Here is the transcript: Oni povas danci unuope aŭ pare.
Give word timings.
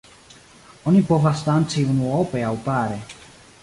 Oni 0.91 1.03
povas 1.11 1.45
danci 1.51 1.87
unuope 1.95 2.45
aŭ 2.51 2.57
pare. 2.69 3.01